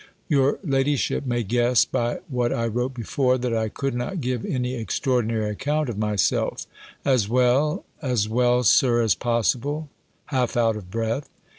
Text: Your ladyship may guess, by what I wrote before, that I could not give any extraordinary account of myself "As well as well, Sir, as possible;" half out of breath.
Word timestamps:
Your 0.27 0.57
ladyship 0.63 1.27
may 1.27 1.43
guess, 1.43 1.85
by 1.85 2.21
what 2.27 2.51
I 2.51 2.65
wrote 2.65 2.95
before, 2.95 3.37
that 3.37 3.53
I 3.55 3.69
could 3.69 3.93
not 3.93 4.19
give 4.19 4.43
any 4.43 4.73
extraordinary 4.73 5.51
account 5.51 5.89
of 5.89 5.97
myself 5.99 6.65
"As 7.05 7.29
well 7.29 7.85
as 8.01 8.27
well, 8.27 8.63
Sir, 8.63 9.03
as 9.03 9.13
possible;" 9.13 9.89
half 10.29 10.57
out 10.57 10.75
of 10.75 10.89
breath. 10.89 11.29